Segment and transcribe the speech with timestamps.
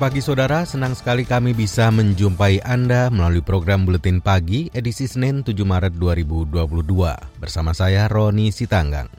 [0.00, 5.52] Pagi saudara, senang sekali kami bisa menjumpai Anda melalui program Buletin Pagi edisi Senin 7
[5.60, 6.56] Maret 2022
[7.36, 9.12] bersama saya Roni Sitanggang.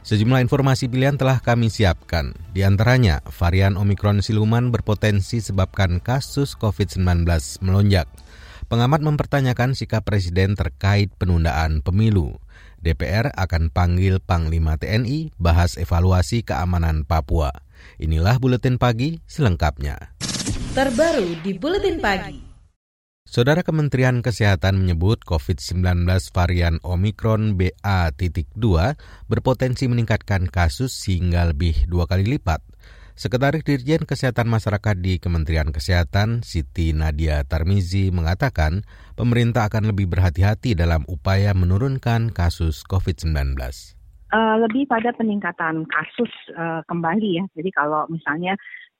[0.00, 7.28] Sejumlah informasi pilihan telah kami siapkan, di antaranya varian Omikron siluman berpotensi sebabkan kasus COVID-19
[7.60, 8.08] melonjak.
[8.72, 12.40] Pengamat mempertanyakan sikap Presiden terkait penundaan pemilu.
[12.80, 17.52] DPR akan panggil Panglima TNI bahas evaluasi keamanan Papua.
[18.02, 20.14] Inilah buletin pagi selengkapnya.
[20.72, 22.52] Terbaru di buletin pagi.
[23.22, 28.60] Saudara Kementerian Kesehatan menyebut COVID-19 varian Omikron BA.2
[29.30, 32.60] berpotensi meningkatkan kasus hingga lebih dua kali lipat.
[33.14, 38.82] Sekretaris Dirjen Kesehatan Masyarakat di Kementerian Kesehatan, Siti Nadia Tarmizi, mengatakan
[39.14, 43.54] pemerintah akan lebih berhati-hati dalam upaya menurunkan kasus COVID-19
[44.32, 47.44] uh, lebih pada peningkatan kasus uh, kembali ya.
[47.54, 48.56] Jadi kalau misalnya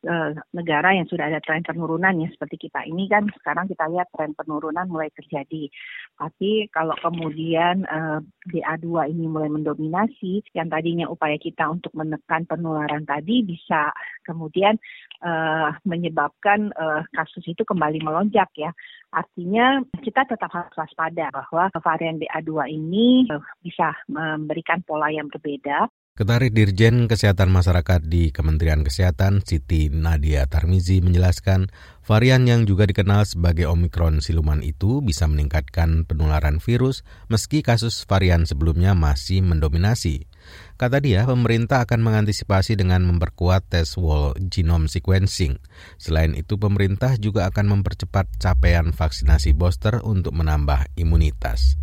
[0.06, 4.11] uh, negara yang sudah ada tren penurunan ya seperti kita ini kan sekarang kita lihat
[4.14, 5.70] tren penurunan mulai terjadi.
[6.19, 13.06] Tapi kalau kemudian uh, BA2 ini mulai mendominasi, yang tadinya upaya kita untuk menekan penularan
[13.06, 13.91] tadi bisa
[14.22, 14.78] kemudian
[15.22, 16.75] uh, menyebabkan
[17.14, 18.70] kasus itu kembali melonjak ya.
[19.12, 23.28] Artinya kita tetap harus waspada bahwa varian BA2 ini
[23.61, 25.87] bisa memberikan pola yang berbeda.
[26.12, 31.72] Ketarik Dirjen Kesehatan Masyarakat di Kementerian Kesehatan Siti Nadia Tarmizi menjelaskan
[32.04, 37.00] varian yang juga dikenal sebagai Omikron siluman itu bisa meningkatkan penularan virus
[37.32, 40.28] meski kasus varian sebelumnya masih mendominasi.
[40.76, 45.64] Kata dia, pemerintah akan mengantisipasi dengan memperkuat tes whole genome sequencing.
[45.97, 51.81] Selain itu, pemerintah juga akan mempercepat capaian vaksinasi booster untuk menambah imunitas.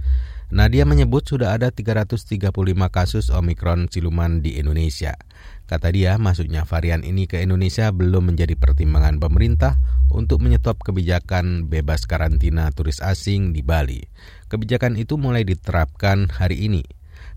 [0.50, 2.50] Nadia menyebut sudah ada 335
[2.90, 5.14] kasus Omikron siluman di Indonesia.
[5.70, 9.78] Kata dia, masuknya varian ini ke Indonesia belum menjadi pertimbangan pemerintah
[10.10, 14.02] untuk menyetop kebijakan bebas karantina turis asing di Bali.
[14.50, 16.81] Kebijakan itu mulai diterapkan hari ini.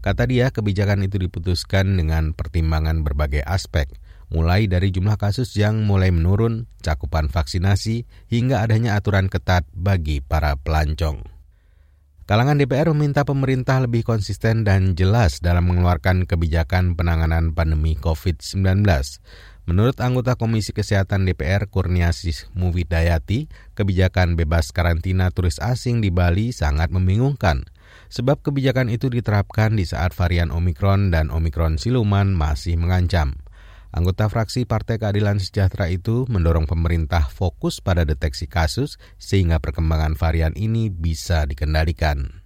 [0.00, 3.92] Kata dia, kebijakan itu diputuskan dengan pertimbangan berbagai aspek,
[4.32, 10.56] mulai dari jumlah kasus yang mulai menurun, cakupan vaksinasi, hingga adanya aturan ketat bagi para
[10.56, 11.31] pelancong.
[12.22, 18.86] Kalangan DPR meminta pemerintah lebih konsisten dan jelas dalam mengeluarkan kebijakan penanganan pandemi COVID-19.
[19.66, 26.94] Menurut anggota Komisi Kesehatan DPR Kurniasis Muvidayati, kebijakan bebas karantina turis asing di Bali sangat
[26.94, 27.66] membingungkan.
[28.06, 33.34] Sebab kebijakan itu diterapkan di saat varian Omikron dan Omikron siluman masih mengancam.
[33.92, 40.56] Anggota fraksi Partai Keadilan Sejahtera itu mendorong pemerintah fokus pada deteksi kasus sehingga perkembangan varian
[40.56, 42.41] ini bisa dikendalikan.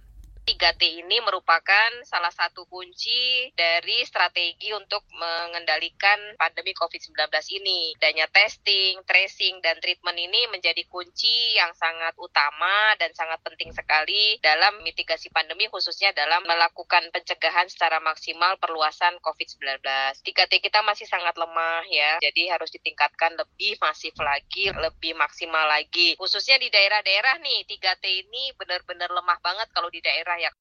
[0.47, 7.19] 3T ini merupakan salah satu kunci dari strategi untuk mengendalikan pandemi COVID-19
[7.59, 7.91] ini.
[7.99, 14.39] Danya testing, tracing, dan treatment ini menjadi kunci yang sangat utama dan sangat penting sekali
[14.39, 19.83] dalam mitigasi pandemi khususnya dalam melakukan pencegahan secara maksimal perluasan COVID-19.
[20.23, 26.15] 3T kita masih sangat lemah ya, jadi harus ditingkatkan lebih masif lagi, lebih maksimal lagi.
[26.15, 30.51] Khususnya di daerah-daerah nih, 3T ini benar-benar lemah banget kalau di daerah ya.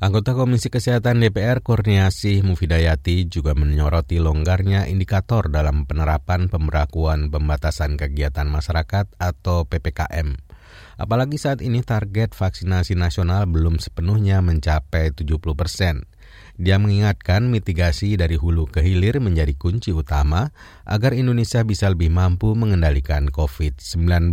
[0.00, 8.48] Anggota Komisi Kesehatan DPR Kurniasi Mufidayati juga menyoroti longgarnya indikator dalam penerapan pemberlakuan pembatasan kegiatan
[8.48, 10.40] masyarakat atau PPKM.
[10.96, 16.08] Apalagi saat ini target vaksinasi nasional belum sepenuhnya mencapai 70 persen.
[16.56, 20.48] Dia mengingatkan mitigasi dari hulu ke hilir menjadi kunci utama
[20.88, 24.32] agar Indonesia bisa lebih mampu mengendalikan COVID-19.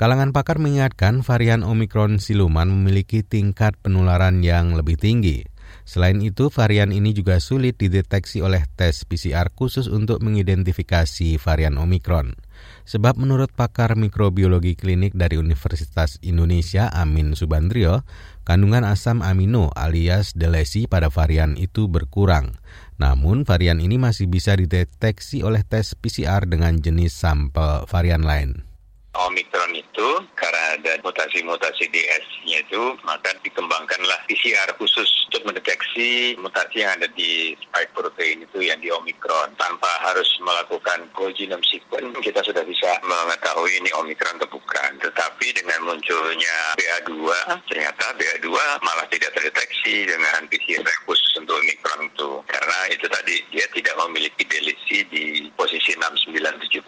[0.00, 5.44] Kalangan pakar mengingatkan varian Omikron siluman memiliki tingkat penularan yang lebih tinggi.
[5.84, 12.32] Selain itu, varian ini juga sulit dideteksi oleh tes PCR khusus untuk mengidentifikasi varian Omikron.
[12.88, 18.00] Sebab menurut pakar mikrobiologi klinik dari Universitas Indonesia Amin Subandrio,
[18.48, 22.56] kandungan asam amino alias delesi pada varian itu berkurang.
[22.96, 28.69] Namun varian ini masih bisa dideteksi oleh tes PCR dengan jenis sampel varian lain.
[29.10, 30.08] Omikron itu
[30.38, 37.10] karena ada mutasi-mutasi di S-nya itu maka dikembangkanlah PCR khusus untuk mendeteksi mutasi yang ada
[37.18, 42.62] di spike protein itu yang di Omikron tanpa harus melakukan whole genome sequence kita sudah
[42.62, 44.90] bisa mengetahui ini Omikron atau bukan.
[45.02, 47.14] Tetapi dengan munculnya BA2
[47.66, 48.50] ternyata BA2
[48.82, 52.30] malah tidak terdeteksi dengan PCR khusus untuk Omikron itu.
[52.46, 55.24] Karena itu tadi dia tidak memiliki delisi di
[55.58, 56.82] posisi 6970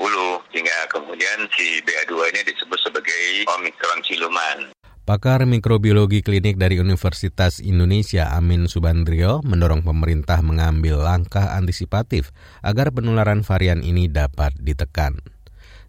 [0.54, 4.58] sehingga kemudian si BA2 ini disebut sebagai Omikron siluman.
[5.02, 12.30] Pakar mikrobiologi klinik dari Universitas Indonesia Amin Subandrio mendorong pemerintah mengambil langkah antisipatif
[12.62, 15.18] agar penularan varian ini dapat ditekan.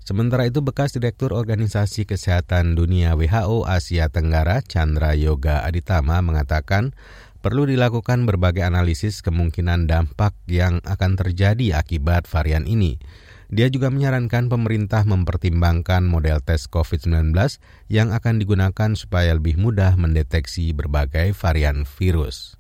[0.04, 6.92] Sementara itu bekas Direktur Organisasi Kesehatan Dunia WHO Asia Tenggara Chandra Yoga Aditama mengatakan
[7.40, 13.00] perlu dilakukan berbagai analisis kemungkinan dampak yang akan terjadi akibat varian ini.
[13.52, 17.34] Dia juga menyarankan pemerintah mempertimbangkan model tes COVID-19
[17.90, 22.60] yang akan digunakan supaya lebih mudah mendeteksi berbagai varian virus.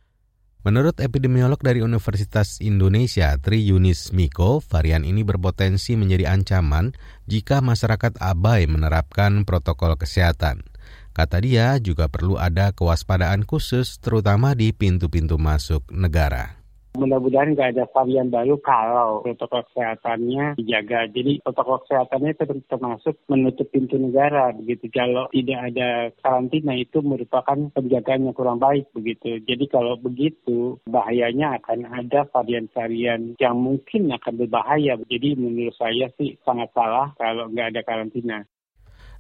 [0.64, 6.96] Menurut epidemiolog dari Universitas Indonesia, Tri Yunis Miko, varian ini berpotensi menjadi ancaman
[7.28, 10.64] jika masyarakat abai menerapkan protokol kesehatan.
[11.12, 16.63] Kata dia, juga perlu ada kewaspadaan khusus terutama di pintu-pintu masuk negara.
[16.94, 21.10] Mudah-mudahan nggak ada varian baru kalau protokol kesehatannya dijaga.
[21.10, 22.32] Jadi protokol kesehatannya
[22.70, 24.94] termasuk menutup pintu negara begitu.
[24.94, 29.42] Kalau tidak ada karantina itu merupakan penjagaan yang kurang baik begitu.
[29.42, 34.94] Jadi kalau begitu bahayanya akan ada varian-varian yang mungkin akan berbahaya.
[35.10, 38.46] Jadi menurut saya sih sangat salah kalau nggak ada karantina.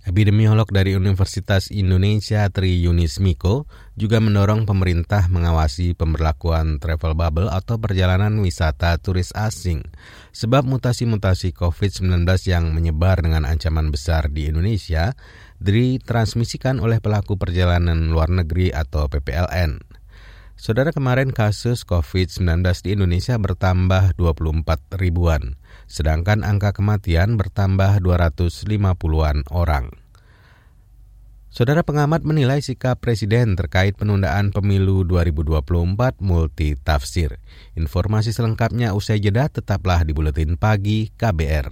[0.03, 7.79] Epidemiolog dari Universitas Indonesia Tri Yunis Miko juga mendorong pemerintah mengawasi pemberlakuan travel bubble atau
[7.79, 9.79] perjalanan wisata turis asing.
[10.35, 15.15] Sebab mutasi-mutasi COVID-19 yang menyebar dengan ancaman besar di Indonesia
[15.63, 19.92] ditransmisikan oleh pelaku perjalanan luar negeri atau PPLN.
[20.53, 25.57] Saudara kemarin kasus COVID-19 di Indonesia bertambah 24 ribuan
[25.89, 29.93] sedangkan angka kematian bertambah 250-an orang.
[31.53, 37.37] Saudara pengamat menilai sikap Presiden terkait penundaan pemilu 2024 multi tafsir.
[37.77, 41.69] Informasi selengkapnya usai jeda tetaplah di Buletin Pagi KBR.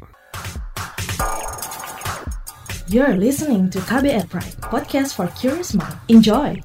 [2.94, 5.98] You're listening to KBR Pride, podcast for curious mind.
[6.14, 6.62] Enjoy!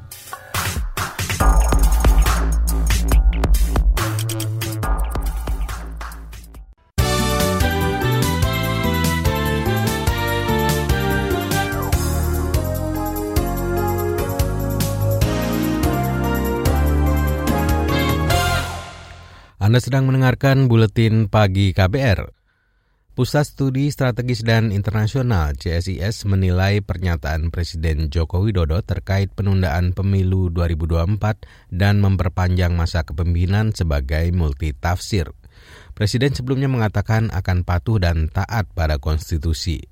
[19.66, 22.30] Anda sedang mendengarkan buletin pagi KBR.
[23.18, 31.74] Pusat Studi Strategis dan Internasional CSIS menilai pernyataan Presiden Joko Widodo terkait penundaan pemilu 2024
[31.74, 35.34] dan memperpanjang masa kepemimpinan sebagai multitafsir.
[35.98, 39.82] Presiden sebelumnya mengatakan akan patuh dan taat pada konstitusi.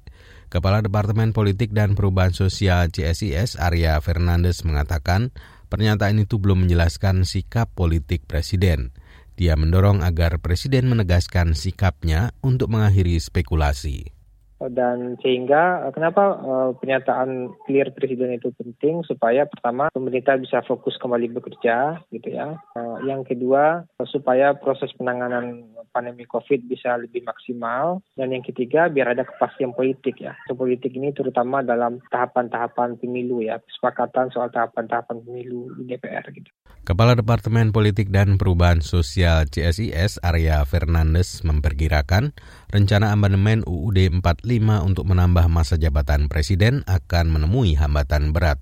[0.55, 5.35] Kepala Departemen Politik dan Perubahan Sosial CSIS Arya Fernandes mengatakan
[5.67, 8.95] pernyataan itu belum menjelaskan sikap politik Presiden.
[9.35, 14.15] Dia mendorong agar Presiden menegaskan sikapnya untuk mengakhiri spekulasi.
[14.63, 20.95] Dan sehingga eh, kenapa uh, pernyataan clear presiden itu penting supaya pertama pemerintah bisa fokus
[20.97, 22.57] kembali bekerja gitu ya.
[22.79, 28.03] Uh, yang kedua supaya proses penanganan pandemi covid bisa lebih maksimal.
[28.19, 30.35] Dan yang ketiga biar ada kepastian politik ya.
[30.51, 33.63] Politik ini terutama dalam tahapan-tahapan pemilu ya.
[33.63, 36.51] Kesepakatan soal tahapan-tahapan pemilu di DPR gitu.
[36.85, 42.37] Kepala Departemen Politik dan Perubahan Sosial CSIS Arya Fernandes memperkirakan
[42.69, 44.45] rencana amandemen UUD 45
[44.85, 48.61] untuk menambah masa jabatan presiden akan menemui hambatan berat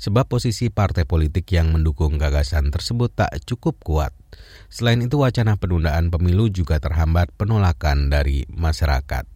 [0.00, 4.16] sebab posisi partai politik yang mendukung gagasan tersebut tak cukup kuat.
[4.70, 9.26] Selain itu wacana penundaan pemilu juga terhambat penolakan dari masyarakat.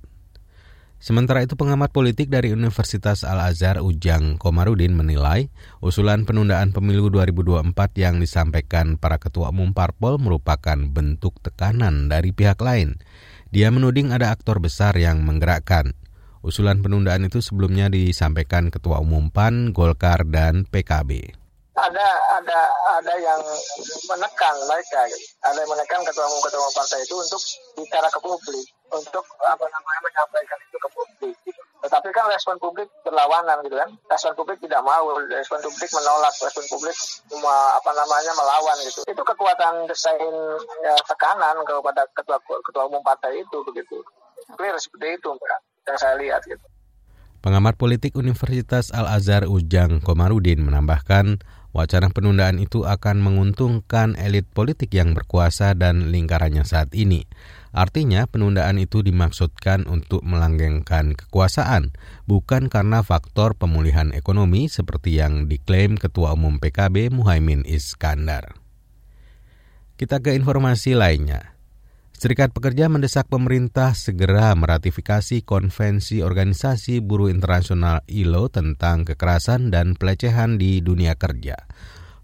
[1.02, 5.50] Sementara itu pengamat politik dari Universitas Al-Azhar Ujang Komarudin menilai
[5.82, 12.56] usulan penundaan pemilu 2024 yang disampaikan para ketua umum parpol merupakan bentuk tekanan dari pihak
[12.62, 12.96] lain.
[13.50, 15.98] Dia menuding ada aktor besar yang menggerakkan.
[16.40, 21.43] Usulan penundaan itu sebelumnya disampaikan ketua umum PAN, Golkar, dan PKB
[21.74, 22.06] ada
[22.38, 22.60] ada
[23.02, 23.40] ada yang
[24.06, 25.10] menekan mereka
[25.42, 27.42] ada yang menekan ketua umum ketua umum partai itu untuk
[27.74, 31.62] bicara ke publik untuk apa namanya menyampaikan itu ke publik gitu.
[31.84, 33.90] Tetapi kan respon publik berlawanan gitu kan.
[34.08, 36.96] Respon publik tidak mau, respon publik menolak, respon publik
[37.28, 39.00] cuma apa namanya melawan gitu.
[39.04, 40.34] Itu kekuatan desain
[40.80, 44.00] ya, tekanan kepada ketua ketua umum partai itu begitu.
[44.56, 46.64] Clear seperti itu Mbak, yang saya lihat gitu.
[47.44, 55.12] Pengamat politik Universitas Al-Azhar Ujang Komarudin menambahkan, wacana penundaan itu akan menguntungkan elit politik yang
[55.12, 57.26] berkuasa dan lingkarannya saat ini.
[57.74, 61.90] Artinya, penundaan itu dimaksudkan untuk melanggengkan kekuasaan,
[62.30, 68.54] bukan karena faktor pemulihan ekonomi seperti yang diklaim Ketua Umum PKB Muhaimin Iskandar.
[69.98, 71.53] Kita ke informasi lainnya.
[72.14, 80.54] Serikat Pekerja mendesak pemerintah segera meratifikasi Konvensi Organisasi Buruh Internasional ILO tentang kekerasan dan pelecehan
[80.54, 81.58] di dunia kerja.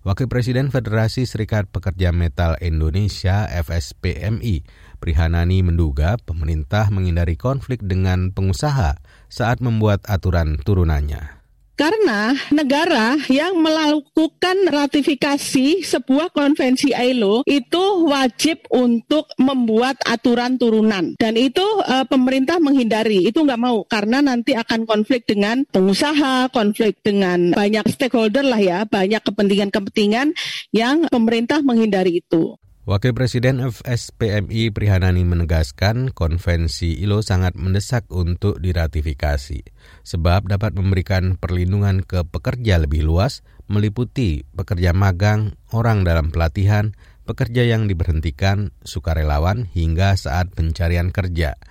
[0.01, 4.65] Wakil Presiden Federasi Serikat Pekerja Metal Indonesia FSPMI,
[4.97, 8.97] Prihanani menduga pemerintah menghindari konflik dengan pengusaha
[9.29, 11.40] saat membuat aturan turunannya.
[11.81, 21.35] Karena negara yang melakukan ratifikasi sebuah konvensi ILO itu wajib untuk membuat aturan turunan dan
[21.41, 27.57] itu uh, pemerintah menghindari itu nggak mau karena nanti akan konflik dengan pengusaha, konflik dengan
[27.57, 30.37] banyak stakeholder lah ya, banyak kepentingan-kepentingan
[30.77, 32.61] yang pemerintah menghindari itu.
[32.91, 39.63] Wakil Presiden FSPMI Prihanani menegaskan konvensi ILO sangat mendesak untuk diratifikasi,
[40.03, 46.99] sebab dapat memberikan perlindungan ke pekerja lebih luas, meliputi pekerja magang, orang dalam pelatihan,
[47.31, 51.63] pekerja yang diberhentikan, sukarelawan, hingga saat pencarian kerja.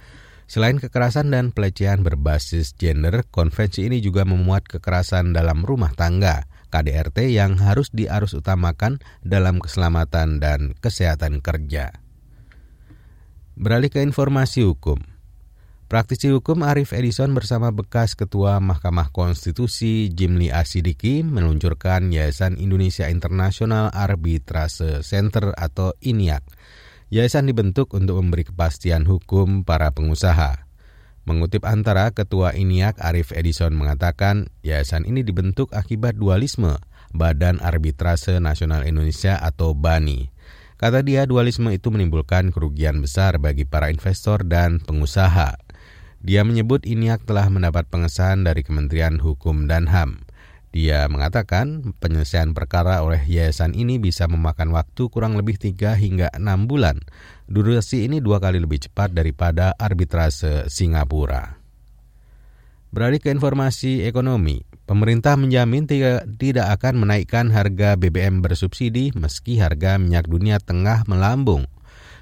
[0.48, 7.34] Selain kekerasan dan pelecehan berbasis gender, konvensi ini juga memuat kekerasan dalam rumah tangga, KDRT
[7.34, 11.98] yang harus diarus utamakan dalam keselamatan dan kesehatan kerja.
[13.60, 15.02] Beralih ke informasi hukum.
[15.90, 23.90] Praktisi hukum Arif Edison bersama bekas Ketua Mahkamah Konstitusi Jimli Asidiki meluncurkan Yayasan Indonesia International
[23.90, 26.46] Arbitrase Center atau INIAC.
[27.10, 30.69] Yayasan dibentuk untuk memberi kepastian hukum para pengusaha.
[31.30, 36.82] Mengutip antara Ketua INIAK Arif Edison mengatakan, yayasan ini dibentuk akibat dualisme
[37.14, 40.34] Badan Arbitrase Nasional Indonesia atau BANI.
[40.82, 45.54] Kata dia, dualisme itu menimbulkan kerugian besar bagi para investor dan pengusaha.
[46.26, 50.26] Dia menyebut INIAK telah mendapat pengesahan dari Kementerian Hukum dan HAM.
[50.70, 56.70] Dia mengatakan penyelesaian perkara oleh yayasan ini bisa memakan waktu kurang lebih 3 hingga 6
[56.70, 57.02] bulan.
[57.50, 61.58] Durasi ini dua kali lebih cepat daripada arbitrase Singapura.
[62.94, 65.90] Beralih ke informasi ekonomi, pemerintah menjamin
[66.38, 71.66] tidak akan menaikkan harga BBM bersubsidi meski harga minyak dunia tengah melambung.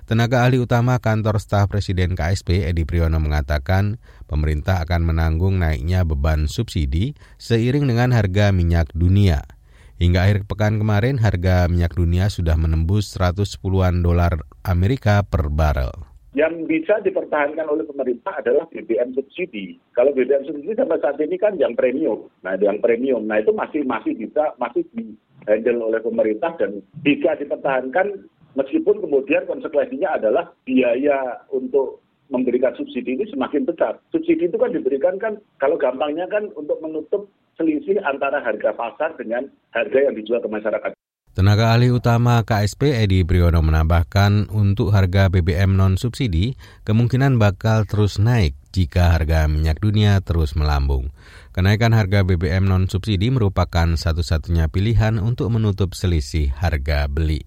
[0.08, 4.00] Tenaga ahli utama kantor staf Presiden KSP Edi Priyono mengatakan
[4.32, 9.57] pemerintah akan menanggung naiknya beban subsidi seiring dengan harga minyak dunia.
[9.98, 15.90] Hingga akhir pekan kemarin harga minyak dunia sudah menembus 110-an dolar Amerika per barrel.
[16.38, 19.82] Yang bisa dipertahankan oleh pemerintah adalah BBM subsidi.
[19.98, 22.30] Kalau BBM subsidi sampai saat ini kan yang premium.
[22.46, 25.18] Nah, yang premium, nah itu masih masih bisa masih di
[25.50, 33.26] handle oleh pemerintah dan bisa dipertahankan Meskipun kemudian konsekuensinya adalah biaya untuk memberikan subsidi ini
[33.32, 34.00] semakin besar.
[34.12, 39.50] Subsidi itu kan diberikan kan kalau gampangnya kan untuk menutup selisih antara harga pasar dengan
[39.74, 40.92] harga yang dijual ke masyarakat.
[41.38, 48.18] Tenaga ahli utama KSP Edi Priyono menambahkan untuk harga BBM non subsidi kemungkinan bakal terus
[48.18, 51.14] naik jika harga minyak dunia terus melambung.
[51.54, 57.46] Kenaikan harga BBM non subsidi merupakan satu-satunya pilihan untuk menutup selisih harga beli.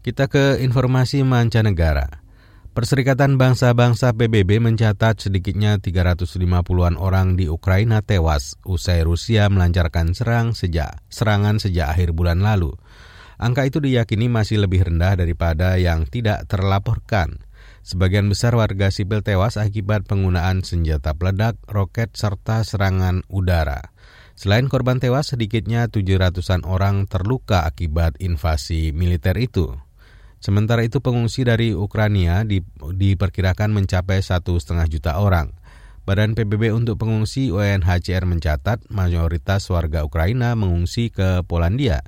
[0.00, 2.21] Kita ke informasi mancanegara.
[2.72, 11.04] Perserikatan Bangsa-Bangsa PBB mencatat sedikitnya 350-an orang di Ukraina tewas usai Rusia melancarkan serang sejak
[11.12, 12.72] serangan sejak akhir bulan lalu.
[13.36, 17.44] Angka itu diyakini masih lebih rendah daripada yang tidak terlaporkan.
[17.84, 23.92] Sebagian besar warga sipil tewas akibat penggunaan senjata peledak, roket, serta serangan udara.
[24.32, 29.76] Selain korban tewas, sedikitnya 700-an orang terluka akibat invasi militer itu.
[30.42, 35.54] Sementara itu pengungsi dari Ukraina di, diperkirakan mencapai satu setengah juta orang.
[36.02, 42.02] Badan PBB untuk pengungsi UNHCR mencatat mayoritas warga Ukraina mengungsi ke Polandia.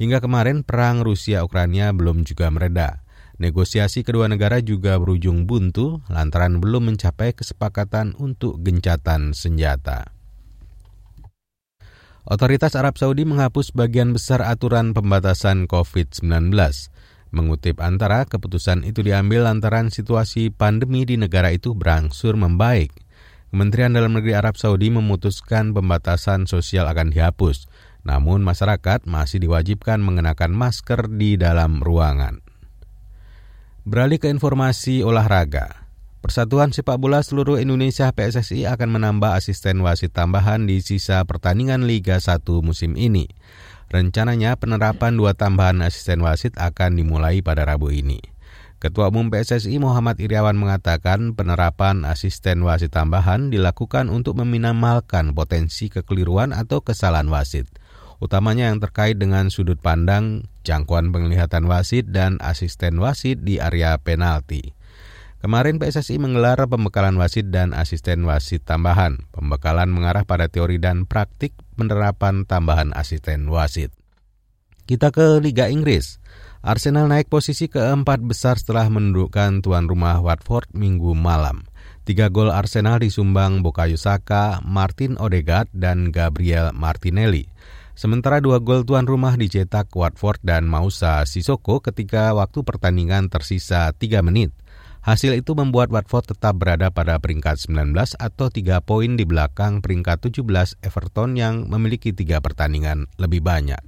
[0.00, 3.04] Hingga kemarin perang Rusia-Ukraina belum juga mereda.
[3.36, 10.08] Negosiasi kedua negara juga berujung buntu lantaran belum mencapai kesepakatan untuk gencatan senjata.
[12.24, 16.56] Otoritas Arab Saudi menghapus bagian besar aturan pembatasan COVID-19.
[17.34, 22.94] Mengutip antara, keputusan itu diambil lantaran situasi pandemi di negara itu berangsur membaik.
[23.50, 27.66] Kementerian Dalam Negeri Arab Saudi memutuskan pembatasan sosial akan dihapus,
[28.06, 32.38] namun masyarakat masih diwajibkan mengenakan masker di dalam ruangan.
[33.82, 35.84] Beralih ke informasi olahraga.
[36.22, 42.16] Persatuan Sepak Bola Seluruh Indonesia PSSI akan menambah asisten wasit tambahan di sisa pertandingan Liga
[42.16, 43.28] 1 musim ini.
[43.92, 48.20] Rencananya penerapan dua tambahan asisten wasit akan dimulai pada Rabu ini.
[48.84, 56.52] Ketua Umum PSSI Muhammad Iriawan mengatakan penerapan asisten wasit tambahan dilakukan untuk meminimalkan potensi kekeliruan
[56.52, 57.64] atau kesalahan wasit,
[58.20, 64.76] utamanya yang terkait dengan sudut pandang, jangkauan penglihatan wasit, dan asisten wasit di area penalti.
[65.40, 69.28] Kemarin PSSI menggelar pembekalan wasit dan asisten wasit tambahan.
[69.32, 73.90] Pembekalan mengarah pada teori dan praktik penerapan tambahan asisten wasit.
[74.84, 76.22] Kita ke Liga Inggris.
[76.64, 81.68] Arsenal naik posisi keempat besar setelah menundukkan tuan rumah Watford minggu malam.
[82.08, 87.48] Tiga gol Arsenal disumbang Bukayo Saka, Martin Odegaard, dan Gabriel Martinelli.
[87.94, 94.20] Sementara dua gol tuan rumah dicetak Watford dan Mausa Sisoko ketika waktu pertandingan tersisa 3
[94.20, 94.50] menit.
[95.04, 100.32] Hasil itu membuat Watford tetap berada pada peringkat 19 atau 3 poin di belakang peringkat
[100.32, 103.84] 17 Everton yang memiliki tiga pertandingan lebih banyak.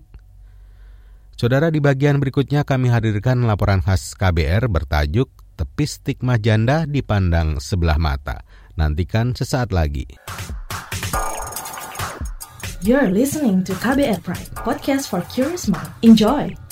[1.40, 7.96] Saudara di bagian berikutnya kami hadirkan laporan khas KBR bertajuk Tepis Stigma Janda Dipandang Sebelah
[7.96, 8.44] Mata.
[8.76, 10.04] Nantikan sesaat lagi.
[12.84, 15.88] You're listening to KBR Pride, podcast for curious mind.
[16.04, 16.65] Enjoy!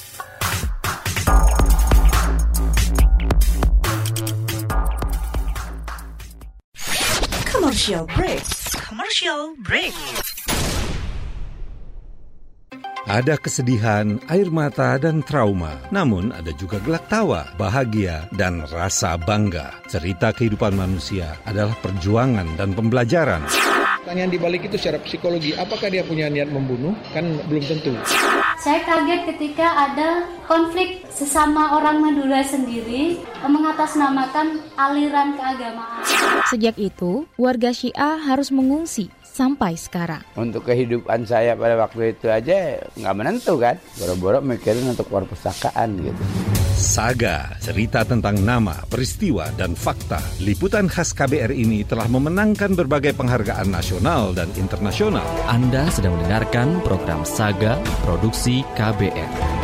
[7.84, 8.44] Commercial break.
[8.80, 9.92] Commercial break.
[13.04, 15.84] Ada kesedihan, air mata, dan trauma.
[15.92, 19.84] Namun ada juga gelak tawa, bahagia, dan rasa bangga.
[19.84, 23.44] Cerita kehidupan manusia adalah perjuangan dan pembelajaran.
[24.04, 26.92] Pertanyaan di balik itu secara psikologi, apakah dia punya niat membunuh?
[27.16, 27.88] Kan belum tentu.
[28.60, 36.04] Saya kaget ketika ada konflik sesama orang Madura sendiri mengatasnamakan aliran keagamaan.
[36.52, 40.20] Sejak itu, warga Syiah harus mengungsi sampai sekarang.
[40.36, 43.80] Untuk kehidupan saya pada waktu itu aja nggak menentu kan.
[43.96, 46.22] Boro-boro mikirin untuk perpustakaan gitu.
[46.84, 50.20] Saga, cerita tentang nama, peristiwa, dan fakta.
[50.44, 55.24] Liputan khas KBR ini telah memenangkan berbagai penghargaan nasional dan internasional.
[55.48, 59.63] Anda sedang mendengarkan program Saga Produksi KBR.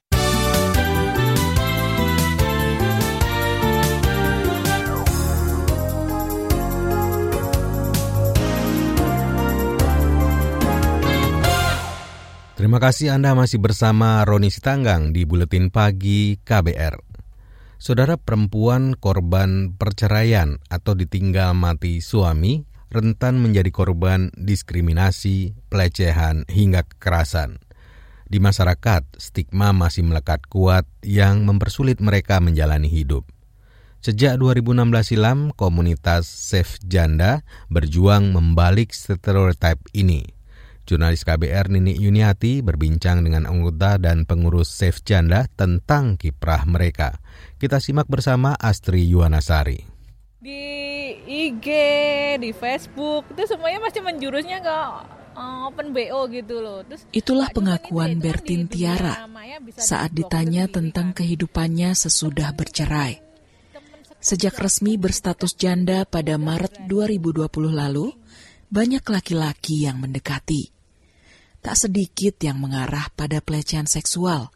[12.71, 17.03] Terima kasih Anda masih bersama Roni Sitanggang di Buletin Pagi KBR.
[17.75, 27.59] Saudara perempuan korban perceraian atau ditinggal mati suami rentan menjadi korban diskriminasi, pelecehan, hingga kekerasan.
[28.31, 33.27] Di masyarakat, stigma masih melekat kuat yang mempersulit mereka menjalani hidup.
[33.99, 40.39] Sejak 2016 silam, komunitas Safe Janda berjuang membalik stereotip ini.
[40.85, 47.21] Jurnalis KBR Nini Yuniati berbincang dengan anggota dan pengurus Safe Janda tentang kiprah mereka.
[47.61, 49.79] Kita simak bersama Astri Yuwanasari.
[50.41, 50.61] Di
[51.21, 51.67] IG,
[52.41, 54.77] di Facebook, itu semuanya pasti menjurusnya ke
[55.37, 56.81] eh, open BO gitu loh.
[56.83, 59.29] Terus Itulah pengakuan Bertin Tiara
[59.77, 63.31] saat ditanya tentang kehidupannya sesudah bercerai.
[64.21, 68.13] Sejak resmi berstatus janda pada Maret 2020 lalu,
[68.71, 70.81] banyak laki-laki yang mendekati
[71.61, 74.49] tak sedikit yang mengarah pada pelecehan seksual.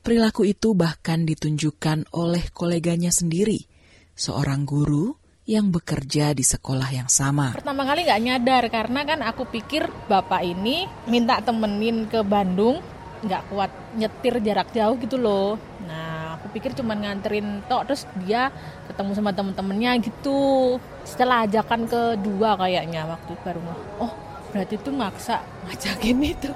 [0.00, 3.68] Perilaku itu bahkan ditunjukkan oleh koleganya sendiri,
[4.16, 5.12] seorang guru
[5.44, 7.52] yang bekerja di sekolah yang sama.
[7.52, 12.80] Pertama kali nggak nyadar karena kan aku pikir bapak ini minta temenin ke Bandung,
[13.20, 15.60] nggak kuat nyetir jarak jauh gitu loh.
[15.84, 16.17] Nah
[16.48, 18.48] aku pikir cuma nganterin tok terus dia
[18.88, 20.80] ketemu sama temen-temennya gitu.
[21.04, 23.60] Setelah ajakan kedua kayaknya waktu baru
[24.00, 24.12] oh
[24.48, 26.50] berarti itu maksa ngajakin itu.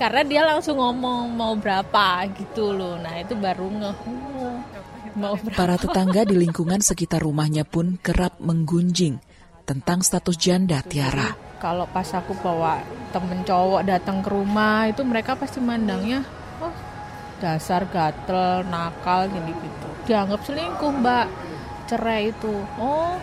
[0.00, 2.24] Karena dia langsung ngomong mau berapa?
[2.32, 2.96] gitu loh.
[2.96, 4.56] Nah itu baru nge oh,
[5.20, 5.56] mau berapa.
[5.60, 9.20] para tetangga di lingkungan sekitar rumahnya pun kerap menggunjing
[9.68, 11.36] tentang status janda Tiara.
[11.60, 12.80] Kalau pas aku bawa
[13.12, 16.24] temen cowok datang ke rumah itu mereka pasti mandangnya
[17.38, 21.26] dasar gatel nakal gini gitu dianggap selingkuh mbak
[21.86, 23.16] cerai itu oh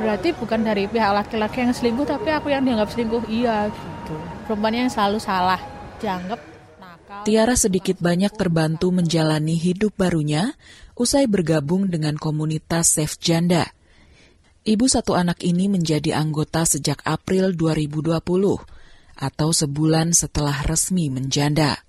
[0.00, 4.86] berarti bukan dari pihak laki-laki yang selingkuh tapi aku yang dianggap selingkuh iya gitu perempuan
[4.86, 5.60] yang selalu salah
[6.02, 6.40] dianggap
[6.80, 7.22] nakal.
[7.22, 10.54] Tiara sedikit banyak terbantu menjalani hidup barunya
[10.98, 13.70] usai bergabung dengan komunitas Safe Janda.
[14.62, 18.14] Ibu satu anak ini menjadi anggota sejak April 2020
[19.18, 21.82] atau sebulan setelah resmi menjanda.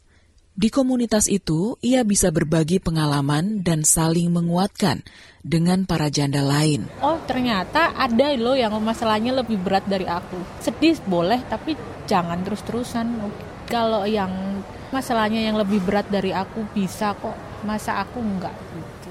[0.53, 5.01] Di komunitas itu, ia bisa berbagi pengalaman dan saling menguatkan
[5.41, 6.85] dengan para janda lain.
[7.01, 10.37] Oh, ternyata ada loh yang masalahnya lebih berat dari aku.
[10.61, 11.73] Sedih boleh, tapi
[12.05, 13.33] jangan terus-terusan.
[13.65, 14.61] Kalau yang
[14.93, 17.33] masalahnya yang lebih berat dari aku bisa kok,
[17.65, 19.09] masa aku enggak gitu.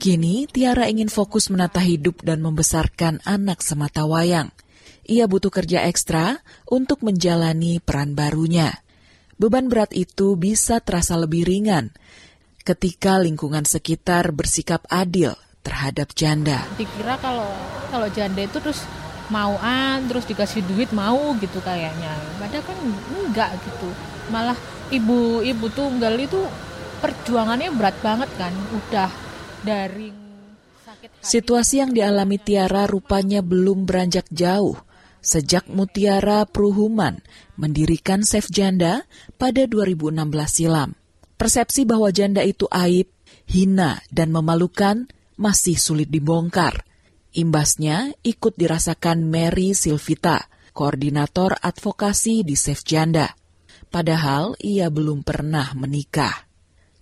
[0.00, 4.48] Kini, Tiara ingin fokus menata hidup dan membesarkan anak semata wayang.
[5.04, 6.40] Ia butuh kerja ekstra
[6.72, 8.80] untuk menjalani peran barunya
[9.40, 11.88] beban berat itu bisa terasa lebih ringan
[12.60, 15.32] ketika lingkungan sekitar bersikap adil
[15.64, 16.68] terhadap janda.
[16.76, 17.48] Dikira kalau
[17.88, 18.84] kalau janda itu terus
[19.32, 22.12] mauan, terus dikasih duit mau gitu kayaknya.
[22.36, 22.78] Padahal kan
[23.16, 23.88] enggak gitu.
[24.28, 24.58] Malah
[24.92, 26.44] ibu-ibu tunggal itu
[27.00, 28.52] perjuangannya berat banget kan.
[28.52, 29.08] Udah
[29.64, 30.12] dari
[30.84, 34.76] sakit Situasi yang dialami Tiara rupanya belum beranjak jauh
[35.20, 37.20] sejak Mutiara Pruhuman
[37.60, 39.04] mendirikan Safe Janda
[39.36, 40.16] pada 2016
[40.48, 40.96] silam.
[41.40, 43.08] Persepsi bahwa janda itu aib,
[43.48, 45.08] hina, dan memalukan
[45.40, 46.84] masih sulit dibongkar.
[47.32, 53.32] Imbasnya ikut dirasakan Mary Silvita, koordinator advokasi di Safe Janda.
[53.88, 56.44] Padahal ia belum pernah menikah.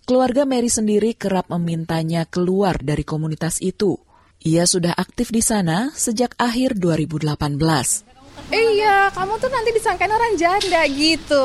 [0.07, 3.99] Keluarga Mary sendiri kerap memintanya keluar dari komunitas itu.
[4.41, 8.08] Ia sudah aktif di sana sejak akhir 2018
[8.53, 11.45] iya kamu tuh nanti disangkain orang janda gitu.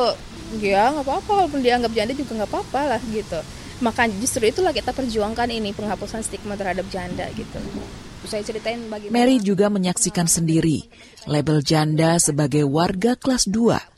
[0.62, 3.40] Ya nggak apa-apa walaupun dianggap janda juga nggak apa-apa lah gitu.
[3.84, 7.60] Maka justru itulah kita perjuangkan ini penghapusan stigma terhadap janda gitu.
[8.24, 9.12] Saya ceritain bagaimana?
[9.12, 10.88] Mary juga menyaksikan sendiri
[11.28, 13.94] label janda sebagai warga kelas 2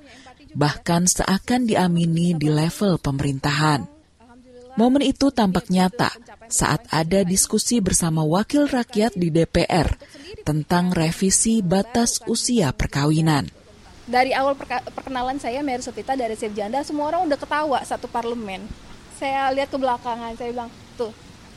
[0.55, 3.85] bahkan seakan diamini di level pemerintahan.
[4.75, 6.11] Momen itu tampak nyata
[6.51, 9.87] saat ada diskusi bersama wakil rakyat di DPR
[10.45, 13.49] tentang revisi batas usia perkawinan.
[14.05, 14.53] Dari awal
[14.93, 18.61] perkenalan saya Mary Sutita dari Save Janda, semua orang udah ketawa satu parlemen.
[19.17, 21.09] Saya lihat ke belakangan, saya bilang, tuh,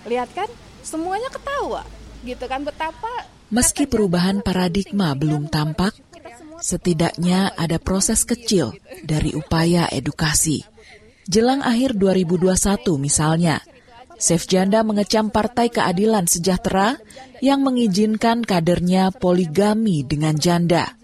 [0.09, 0.48] lihat kan,
[0.81, 1.85] semuanya ketawa.
[2.24, 3.29] Gitu kan, betapa...
[3.53, 5.92] Meski perubahan paradigma belum tampak,
[6.64, 8.72] setidaknya ada proses kecil
[9.05, 10.64] dari upaya edukasi.
[11.29, 12.57] Jelang akhir 2021
[12.96, 13.61] misalnya,
[14.18, 16.98] Janda mengecam Partai Keadilan Sejahtera
[17.38, 20.98] yang mengizinkan kadernya poligami dengan janda.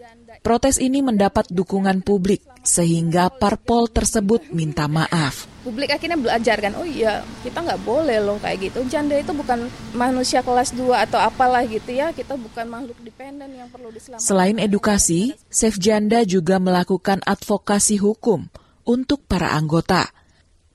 [0.44, 5.48] Protes ini mendapat dukungan publik sehingga parpol tersebut minta maaf.
[5.64, 8.85] Publik akhirnya belajar kan, oh iya kita nggak boleh loh kayak gitu.
[8.85, 13.72] Janda itu bukan manusia kelas 2 atau apalah gitu ya, kita bukan makhluk dependen yang
[13.72, 14.20] perlu diselamatkan.
[14.20, 18.53] Selain edukasi, Safe Janda juga melakukan advokasi hukum
[18.85, 20.12] untuk para anggota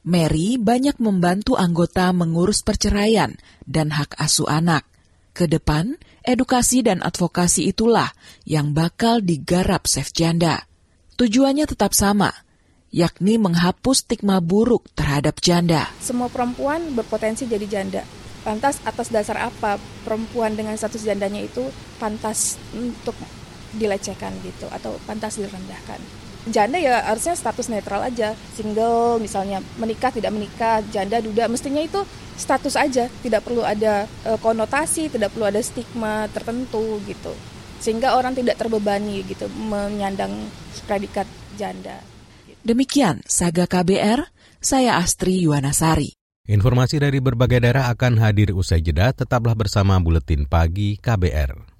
[0.09, 3.37] Mary banyak membantu anggota mengurus perceraian
[3.69, 4.89] dan hak asuh anak.
[5.37, 8.09] Ke depan, edukasi dan advokasi itulah
[8.41, 10.65] yang bakal digarap Safe Janda.
[11.13, 12.33] Tujuannya tetap sama,
[12.89, 15.93] yakni menghapus stigma buruk terhadap janda.
[16.01, 18.01] Semua perempuan berpotensi jadi janda.
[18.41, 21.69] Pantas atas dasar apa perempuan dengan status jandanya itu
[22.01, 23.13] pantas untuk
[23.77, 26.01] dilecehkan gitu atau pantas direndahkan
[26.49, 28.35] janda ya harusnya status netral aja.
[28.57, 32.03] Single misalnya menikah tidak menikah janda duda mestinya itu
[32.35, 33.07] status aja.
[33.07, 37.31] Tidak perlu ada e, konotasi tidak perlu ada stigma tertentu gitu.
[37.79, 40.51] Sehingga orang tidak terbebani gitu menyandang
[40.83, 42.03] predikat janda.
[42.59, 44.27] Demikian saga KBR
[44.59, 46.19] saya Astri Yuwanasari.
[46.49, 51.79] Informasi dari berbagai daerah akan hadir usai jeda, tetaplah bersama Buletin Pagi KBR.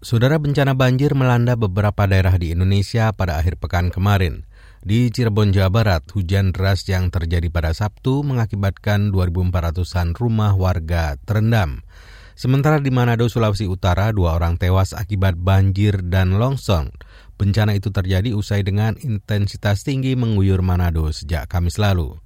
[0.00, 4.48] Saudara bencana banjir melanda beberapa daerah di Indonesia pada akhir pekan kemarin.
[4.80, 11.84] Di Cirebon, Jawa Barat, hujan deras yang terjadi pada Sabtu mengakibatkan 2.400-an rumah warga terendam.
[12.32, 16.96] Sementara di Manado, Sulawesi Utara, dua orang tewas akibat banjir dan longsor.
[17.36, 22.16] Bencana itu terjadi usai dengan intensitas tinggi mengguyur Manado sejak Kamis lalu.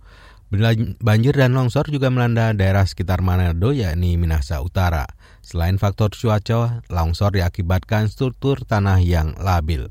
[1.00, 5.08] Banjir dan longsor juga melanda daerah sekitar Manado yakni Minahasa Utara.
[5.40, 9.90] Selain faktor cuaca, longsor diakibatkan struktur tanah yang labil.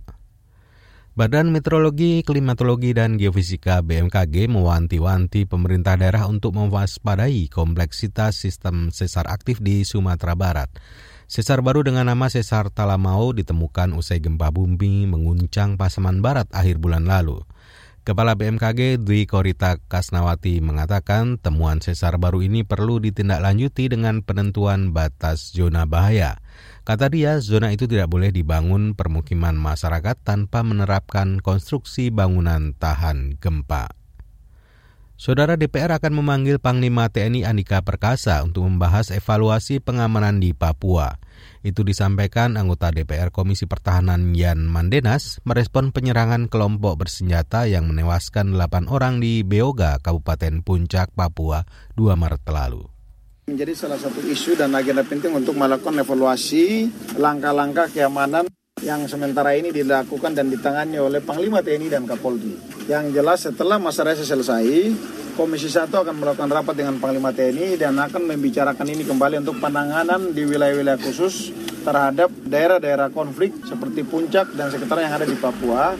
[1.13, 9.61] Badan Meteorologi, Klimatologi, dan Geofisika BMKG mewanti-wanti pemerintah daerah untuk mewaspadai kompleksitas sistem sesar aktif
[9.61, 10.73] di Sumatera Barat.
[11.29, 17.05] Sesar baru dengan nama Sesar Talamau ditemukan usai gempa bumi menguncang Pasaman Barat akhir bulan
[17.05, 17.45] lalu.
[18.03, 25.55] Kepala BMKG Dwi Korita Kasnawati mengatakan temuan sesar baru ini perlu ditindaklanjuti dengan penentuan batas
[25.55, 26.43] zona bahaya.
[26.83, 34.02] Kata dia, zona itu tidak boleh dibangun permukiman masyarakat tanpa menerapkan konstruksi bangunan tahan gempa.
[35.23, 41.15] Saudara DPR akan memanggil Panglima TNI Andika Perkasa untuk membahas evaluasi pengamanan di Papua.
[41.63, 48.91] Itu disampaikan anggota DPR Komisi Pertahanan Yan Mandenas merespon penyerangan kelompok bersenjata yang menewaskan 8
[48.91, 51.63] orang di Beoga, Kabupaten Puncak, Papua
[51.95, 52.83] 2 Maret lalu
[53.47, 56.87] menjadi salah satu isu dan agenda penting untuk melakukan evaluasi
[57.19, 58.47] langkah-langkah keamanan
[58.83, 62.59] yang sementara ini dilakukan dan ditangani oleh Panglima TNI dan Kapolri.
[62.85, 64.91] Yang jelas setelah masa reses selesai,
[65.33, 70.29] Komisi 1 akan melakukan rapat dengan Panglima TNI dan akan membicarakan ini kembali untuk penanganan
[70.29, 71.49] di wilayah-wilayah khusus
[71.81, 75.97] terhadap daerah-daerah konflik seperti Puncak dan sekitar yang ada di Papua.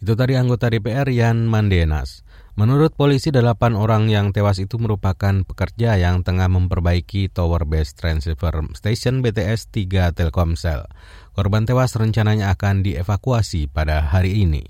[0.00, 2.24] Itu tadi anggota DPR Yan Mandenas.
[2.58, 8.74] Menurut polisi, delapan orang yang tewas itu merupakan pekerja yang tengah memperbaiki Tower Base Transceiver
[8.74, 10.90] Station BTS 3 Telkomsel.
[11.30, 14.66] Korban tewas rencananya akan dievakuasi pada hari ini.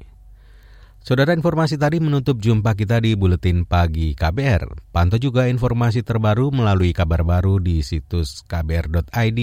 [1.00, 4.92] Saudara informasi tadi menutup jumpa kita di Buletin Pagi KBR.
[4.92, 9.40] Pantau juga informasi terbaru melalui kabar baru di situs kbr.id,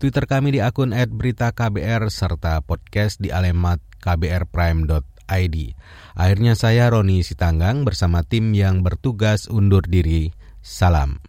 [0.00, 5.76] Twitter kami di akun @beritaKBR serta podcast di alamat kbrprime.id id.
[6.16, 10.32] Akhirnya saya Roni Sitanggang bersama tim yang bertugas undur diri.
[10.64, 11.20] Salam.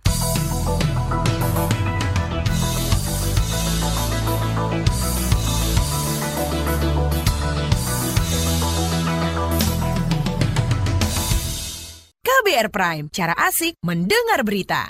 [12.25, 14.87] KBR Prime, cara asik mendengar berita.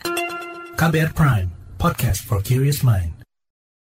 [0.78, 1.50] KBR Prime,
[1.82, 3.25] podcast for curious mind.